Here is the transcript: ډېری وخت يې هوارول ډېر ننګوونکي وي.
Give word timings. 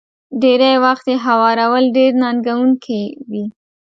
ډېری 0.41 0.73
وخت 0.85 1.05
يې 1.11 1.17
هوارول 1.25 1.83
ډېر 1.97 2.11
ننګوونکي 2.21 3.01
وي. 3.29 3.45